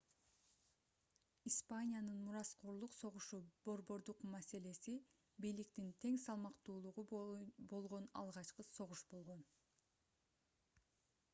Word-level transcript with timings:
испаниянын 1.49 2.19
мураскорлук 2.21 2.93
согушу 3.01 3.39
борбордук 3.67 4.23
маселеси 4.35 4.93
бийликтин 5.45 5.91
тең 6.05 6.17
салмактуулугу 6.23 7.05
болгон 7.75 8.09
алгачкы 8.23 8.67
согуш 8.79 9.05
болгон 9.13 9.45